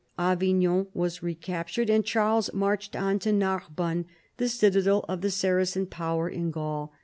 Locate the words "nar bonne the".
3.31-4.49